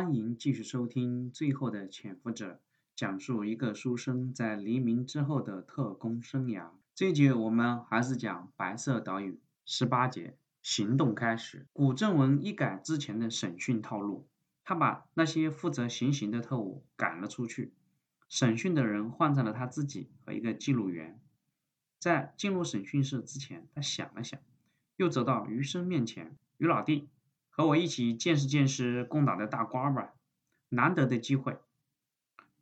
[0.00, 2.54] 欢迎继续收听《最后的潜伏者》，
[2.96, 6.70] 讲述一个书生在黎明之后的特工生涯。
[6.94, 9.38] 这一节我们还是讲白色岛屿。
[9.66, 11.66] 十八节，行动开始。
[11.74, 14.26] 古正文一改之前的审讯套路，
[14.64, 17.74] 他把那些负责行刑的特务赶了出去，
[18.30, 21.20] 审讯的人换成了他自己和一个记录员。
[21.98, 24.40] 在进入审讯室之前，他想了想，
[24.96, 27.10] 又走到余生面前：“余老弟。”
[27.60, 30.14] 和我一起见识见识共党的大瓜吧，
[30.70, 31.58] 难得的机会。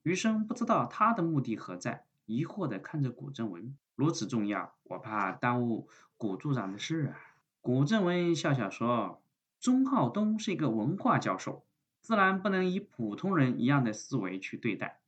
[0.02, 3.76] 余生不知道他的目的何在，疑惑地看着古正文。
[3.94, 7.36] 如此重要，我怕耽误古处长的事啊。
[7.60, 9.22] 古正文笑笑说
[9.60, 11.64] ：“钟浩东是一个文化教授，
[12.00, 14.98] 自然不能以普通人一样的思维去对待。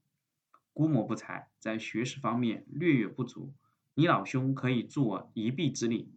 [0.73, 3.53] 估摸不才，在学识方面略有不足，
[3.95, 6.12] 你老兄可以助我一臂之力。”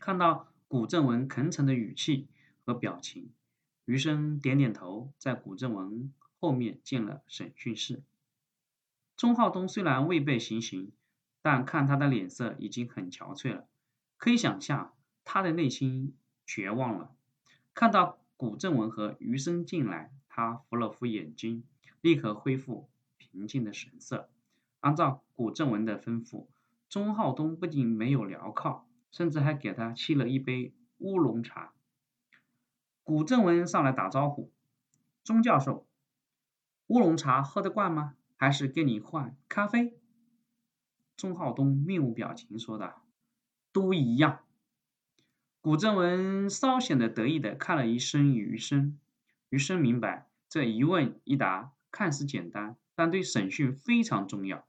[0.00, 2.28] 看到古正文恳诚的语气。
[2.66, 3.30] 和表情，
[3.84, 8.02] 余生点点头，在古正文后面进了审讯室。
[9.16, 10.90] 钟浩东虽然未被行刑，
[11.40, 13.68] 但看他的脸色已经很憔悴了，
[14.16, 14.92] 可以想象
[15.24, 17.14] 他的内心绝望了。
[17.72, 21.62] 看到古正文和余生进来，他扶了扶眼睛，
[22.00, 24.28] 立刻恢复平静的神色。
[24.80, 26.46] 按照古正文的吩咐，
[26.88, 31.72] 钟浩东不仅没有镣铐，甚至还给他沏了一杯乌龙茶。
[33.06, 34.50] 古正文上来打招呼
[35.22, 35.86] ：“钟教授，
[36.88, 38.16] 乌龙茶喝得惯吗？
[38.34, 39.96] 还是给你换咖啡？”
[41.16, 43.04] 钟浩东面无表情说道
[43.72, 44.40] ：“都一样。”
[45.62, 48.98] 古正文稍显得得意的看了一声余生，
[49.50, 54.66] 余生明白这一问一答看似简单，但对审讯非常重要。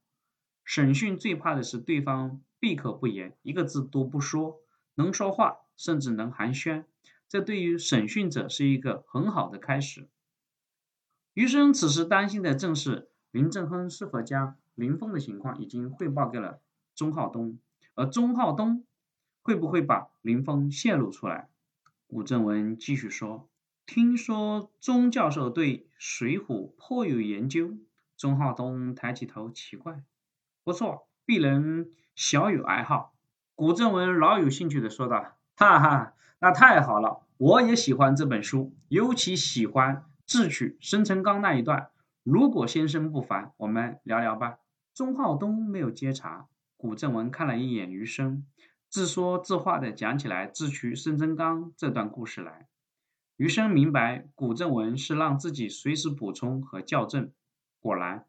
[0.64, 4.60] 审讯最怕的是对方闭口不言，一个字都不说，
[4.94, 6.86] 能说话甚至能寒暄。
[7.28, 10.08] 这对于审讯者是一个很好的开始。
[11.34, 16.62] 余生此时担心的正是林正亨是否将林峰的情况已经汇报给了
[16.96, 17.60] 钟浩东，
[17.96, 18.86] 而钟浩东
[19.42, 21.50] 会不会把林峰泄露出来？
[22.08, 23.50] 古正文继续说
[23.86, 26.46] ：“听说钟教授对《水浒》
[26.78, 27.78] 颇有研究。”
[28.18, 30.04] 钟浩东抬起头，奇怪
[30.64, 33.14] ：“不错，鄙人小有爱好。”
[33.54, 41.90] 古正文饶有兴趣的说道：“哈哈。”那太好了，我也喜欢这本书，尤其喜欢智取生辰纲那一段。
[42.24, 44.60] 如果先生不烦，我们聊聊吧。
[44.94, 48.46] 钟浩东没有接茬，古正文看了一眼余生，
[48.90, 52.68] 自说自话的讲起来智取生辰纲这段故事来。
[53.38, 57.32] 余生明白古正文是让自己随时补充和校正。
[57.80, 58.26] 果然，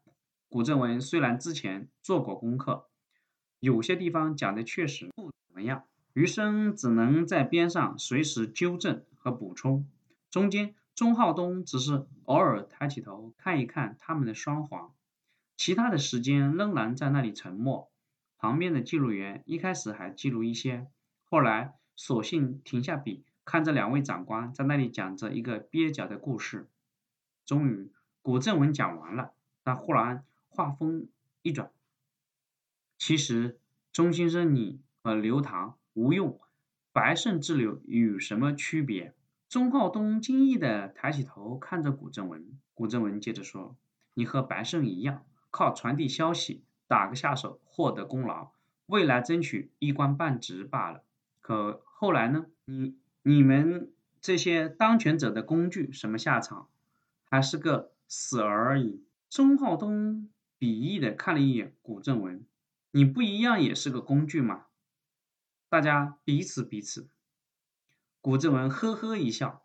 [0.49, 2.87] 古正文虽然之前做过功课，
[3.59, 5.83] 有些地方讲的确实不怎么样。
[6.13, 9.87] 余生只能在边上随时纠正和补充，
[10.31, 14.93] 中间钟浩东只是偶尔抬起头看一看他们的双簧，
[15.55, 17.89] 其他的时间仍然在那里沉默。
[18.37, 20.87] 旁边的记录员一开始还记录一些，
[21.23, 26.67] 后来索性停下笔，看着两位长官在那里讲着一个蹩脚的故事。
[27.45, 29.33] 终于，古正文讲完了，
[29.63, 31.07] 他忽然话锋
[31.41, 31.71] 一转
[32.97, 33.59] ：“其实，
[33.91, 36.39] 钟先生你和刘唐。”无用，
[36.93, 39.13] 白胜之流有什么区别？
[39.49, 43.75] 钟浩东惊异的抬起头看着古正文，古正文接着说
[44.15, 48.51] ：“你和白胜一样，靠传递消息打个下手获得功劳，
[48.85, 51.03] 未来争取一官半职罢了。
[51.41, 52.45] 可后来呢？
[52.63, 56.69] 你你们这些当权者的工具什么下场？
[57.25, 62.45] 还是个死而已。”钟浩东鄙夷的看了一眼古正文
[62.91, 64.67] ：“你不一样也是个工具吗？”
[65.69, 67.07] 大家彼此彼此，
[68.21, 69.63] 古正文呵呵一笑。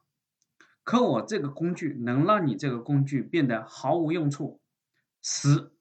[0.83, 4.61] 可我这个工具能让你这个工具变得毫无用处。
[5.23, 5.75] 死！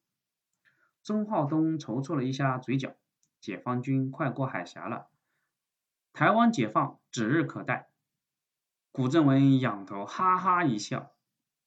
[1.04, 2.96] 钟浩东抽搐了一下嘴角。
[3.42, 5.10] 解放军快过海峡了，
[6.14, 7.90] 台湾解放指日可待。
[8.94, 11.12] 古正文仰头哈哈一笑。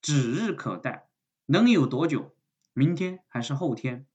[0.00, 1.10] 指日可待，
[1.44, 2.34] 能有多久？
[2.72, 4.06] 明天还是后天？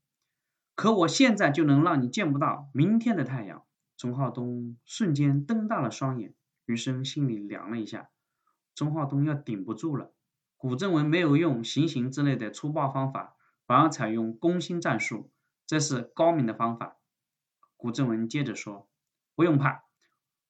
[0.74, 3.64] 可我现在就能让你见不到明天的太阳。
[4.02, 6.34] 钟浩东瞬间瞪大了双眼，
[6.66, 8.10] 余生心里凉了一下。
[8.74, 10.12] 钟浩东要顶不住了。
[10.58, 13.36] 古正文没有用行刑之类的粗暴方法，
[13.68, 15.30] 反而采用攻心战术，
[15.68, 16.98] 这是高明的方法。
[17.78, 18.90] 古正文接着说
[19.38, 19.84] ：“不用怕，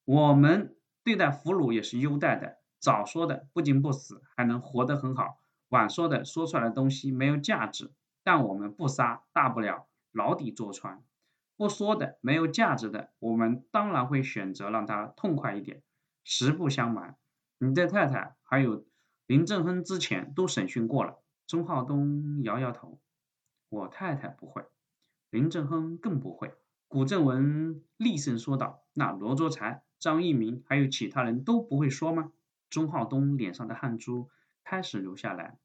[0.06, 2.59] 我们对待俘虏也是优待的。
[2.80, 7.92] 早说的不仅不死，还能活得很好；晚说的说出来的东西没有价值，
[8.24, 11.04] 但我们不杀，大不了牢底坐穿。”
[11.61, 15.83] 不说的没有价值的，我们当然会选择让他痛快一点。
[16.23, 17.17] 实不相瞒，
[17.59, 18.83] 你的太太还有
[19.27, 21.21] 林正亨之前都审讯过了。
[21.45, 22.99] 钟浩东摇摇头，
[23.69, 24.65] 我太太不会，
[25.29, 26.51] 林正亨更不会。
[26.87, 32.31] 古正文厉声说道：“那罗卓才、张一鸣还有其他人都不会说吗？”
[32.71, 34.31] 钟浩东脸上的汗珠
[34.63, 35.59] 开始流下来。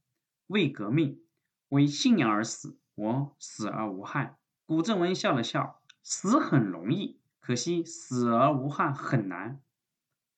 [0.46, 1.22] 为革命，
[1.70, 4.36] 为信仰而死，我死而无憾。
[4.66, 9.60] 古正文笑了笑：“死很容易，可惜死而无憾很难。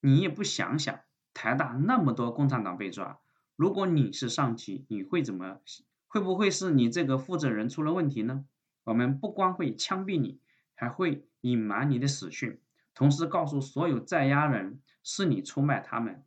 [0.01, 1.01] 你也不想想，
[1.35, 3.21] 台大那么多共产党被抓，
[3.55, 5.61] 如果你是上级，你会怎么？
[6.07, 8.47] 会不会是你这个负责人出了问题呢？
[8.85, 10.41] 我们不光会枪毙你。”
[10.81, 12.61] 还会隐瞒你的死讯，
[12.95, 16.23] 同时告诉所有在押人是你出卖他们，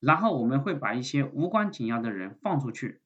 [0.00, 3.00] 然后我们会把一些无关紧要的人放出去，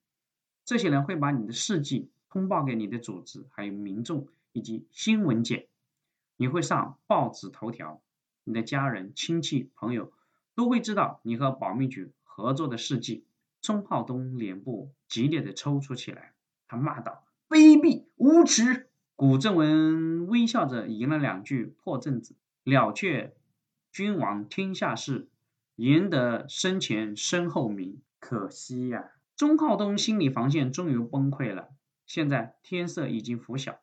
[0.65, 5.69] 这些人会把你的事迹通报给你的组织、还有民众以及新闻界，
[6.37, 8.03] 你会上报纸头条，
[8.45, 10.13] 你的家人、亲戚、朋友
[10.55, 13.25] 都会知道你和保密局合作的事迹。
[13.63, 16.35] 钟浩东脸部激烈的抽搐起来，
[16.69, 23.35] 他骂道：“卑鄙无耻！”古正文微笑着吟了两句破阵子：“了却
[23.91, 25.29] 君王天下事，
[25.77, 31.71] 赢得生前身后名。”可惜呀，钟浩东心理防线终于崩溃了。
[32.07, 33.81] 现在天色已经拂晓，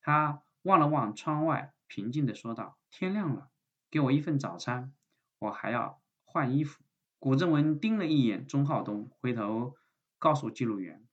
[0.00, 3.48] 他望了望窗外，平静地说道：“天亮了，
[3.90, 4.92] 给我一份早餐，
[5.40, 6.84] 我还要换衣服。”
[7.18, 9.74] 古正文盯了一眼钟浩东，回头
[10.20, 11.04] 告诉记录员：“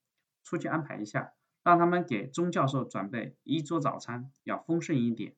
[0.44, 1.31] 出去安排一下。”
[1.66, 5.33] 让他们给钟教授准备一桌早餐，要丰盛一点。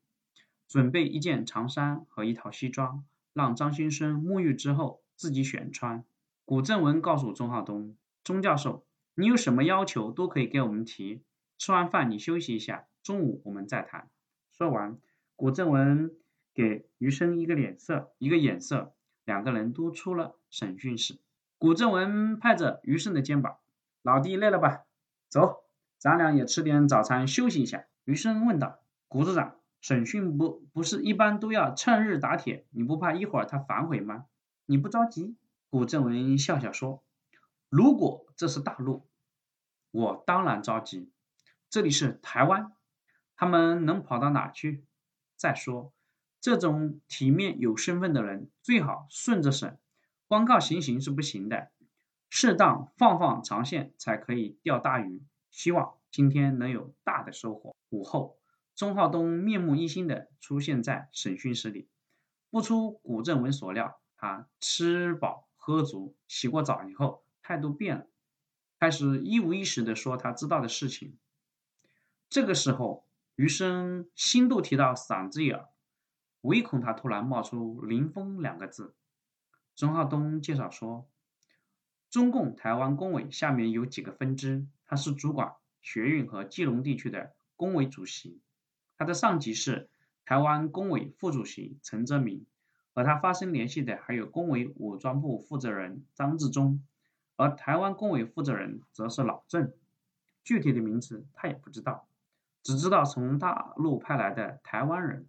[0.68, 6.04] 准备一件长衫和一套西装，让张先生沐浴之后自己选穿。
[6.44, 7.96] 古正文告诉钟浩东
[8.26, 8.86] ：“钟教授，
[9.16, 11.24] 你有什么要求都可以给我们提。
[11.58, 14.10] 吃完饭你休息一下，中午我们再谈。”
[14.52, 15.00] 说完，
[15.38, 16.16] 古正文
[16.56, 21.20] 给余生一个脸色，一个眼色，两个人都出了审讯室。
[21.60, 23.60] 古正文拍着余生的肩膀
[24.02, 24.86] ：“老弟，累了吧？
[25.30, 25.64] 走。”
[26.00, 27.86] 咱俩也吃点早餐，休息一下。
[28.04, 32.66] 余生问道：“古组长，审讯不不是一般都要趁日打铁？
[32.72, 34.26] 你不怕一会儿他反悔吗？
[34.66, 35.36] 你不着急？”
[35.70, 37.04] 古正文笑笑说
[37.70, 39.06] ：“如果这是大陆，
[39.92, 41.12] 我当然着急。
[41.70, 42.72] 这里是台湾，
[43.36, 44.84] 他们能跑到哪去？
[45.38, 45.94] 再说，
[46.42, 49.78] 这种体面有身份的人，最好顺着审，
[50.28, 51.72] 光靠行刑是不行的，
[52.30, 57.76] 适当放放长线才可以钓大鱼。”希望今天能有大的收获。
[57.90, 58.38] 午后，
[58.76, 61.88] 钟浩东面目一新的出现在审讯室里。
[62.52, 68.08] 不出古正文所料，他吃饱喝足、洗过澡以后，态度变了，
[68.80, 71.18] 开始一五一十的说他知道的事情。
[72.30, 73.07] 这个时候，
[73.38, 75.64] 余生心都提到嗓子眼，
[76.42, 78.96] 唯恐他突然冒出“林峰”两个字。
[79.76, 81.08] 钟浩东介绍说，
[82.10, 84.66] 中共台湾工委下面有几个分支。
[84.88, 85.54] 他是主管
[85.84, 88.42] 学运和基隆地区的工委主席，
[88.98, 89.88] 他的上级是
[90.26, 92.44] 台湾工委副主席陈泽民，
[92.96, 96.84] 和他发生联系的还有工委武装部负责人张志忠，
[97.36, 99.72] 而台湾工委负责人则是老郑，
[100.44, 102.08] 具体的名字他也不知道，
[102.68, 105.26] 只知道从大陆派来的台湾人。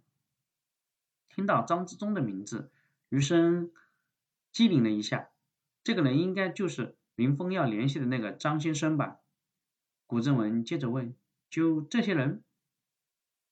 [1.29, 2.69] 听到张志忠的名字，
[3.07, 3.71] 余生
[4.51, 5.29] 机灵了一下，
[5.81, 9.19] 这个人应该就是林峰要联系的那个张先生吧。
[10.05, 11.15] 古正文接着问
[11.49, 12.43] ：“就这些人？”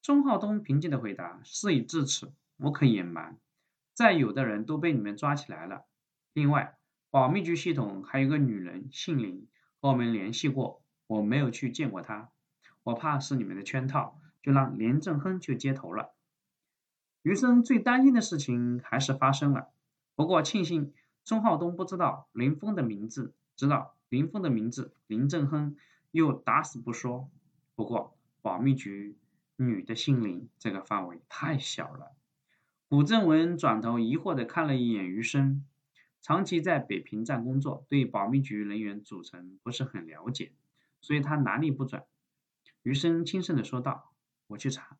[0.04, 3.38] 钟浩东平静的回答：“事已至此，无可隐瞒。
[3.94, 5.86] 再有的人都被你们抓起来了。
[6.34, 6.78] 另外，
[7.10, 9.48] 保密局系统还有个女人，姓林，
[9.80, 12.32] 和我们联系过，我没有去见过她。
[12.88, 16.14] 我怕是你们的圈套，就让连正亨去接头了。”
[17.22, 19.68] 余生最担心的事情还是发生了，
[20.16, 20.94] 不过庆幸
[21.26, 25.76] 钟浩东不知道林峰的名字，知道林峰的名字林正亨。
[26.12, 27.30] 又打死不说。
[27.76, 29.18] 不过保密局
[29.58, 32.14] 女的姓林，这个范围太小了。
[32.88, 35.66] 古正文转头疑惑地看了一眼余生，
[36.22, 40.54] 长期在北平站工作，对保密局人员组成不是很了解，
[41.02, 42.02] 所以他拿捏不准。
[42.84, 44.14] 余生轻声地说道
[44.48, 44.98] ：“我去查。”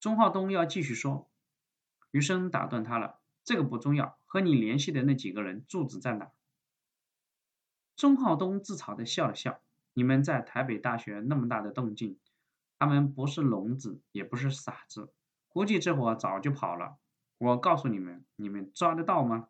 [0.00, 1.30] 钟浩东要继续说，
[2.10, 6.30] 余生打断他了：“这个不重要，和你联系的那几个人住址在哪？”
[7.96, 9.60] 钟浩东自嘲地笑了笑。
[9.94, 12.20] 你们在台北大学那么大的动静，
[12.78, 15.12] 他们不是聋子，也不是傻子，
[15.48, 16.98] 估计这会早就跑了。
[17.38, 19.48] 我告诉你们，你们抓得到吗？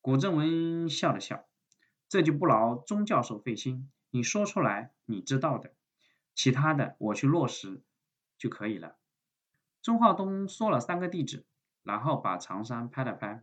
[0.00, 1.44] 古正文笑了笑，
[2.08, 3.90] 这就不劳钟教授费心。
[4.08, 5.74] 你说出来，你知道的，
[6.34, 7.82] 其他的我去落实
[8.38, 8.96] 就可以了。
[9.82, 11.44] 钟浩东说了三个地址，
[11.82, 13.42] 然后把长衫拍了拍，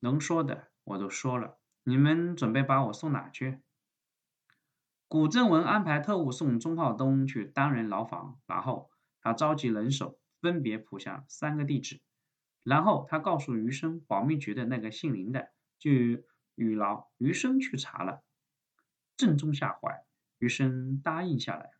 [0.00, 3.60] 能说的我都说了，你们准备把我送哪去？
[5.06, 12.00] 古正文安排特务送钟浩东去单人牢房，然后他召集人手，分别谱下三个地址，
[12.62, 15.90] 然后他告诉余生保密局的那个姓林的，就
[16.54, 18.22] 与劳余生去查了。
[19.16, 20.04] 正中下怀，
[20.38, 21.70] 余生答应下来。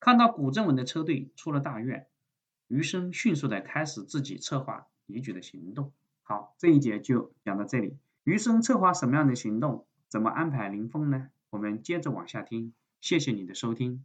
[0.00, 2.06] 看到古正文的车队出了大院，
[2.68, 5.92] 余生迅速的开始自己策划移举的行动。
[6.22, 7.96] 好，这一节就讲到这里。
[8.24, 9.86] 余生策划什么样的行动？
[10.08, 11.28] 怎么安排林峰呢？
[11.50, 14.04] 我们接着往下听，谢谢你的收听。